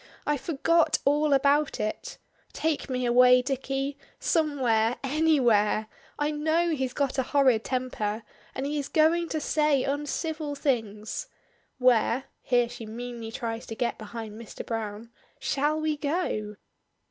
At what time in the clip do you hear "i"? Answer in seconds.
0.25-0.35, 6.17-6.31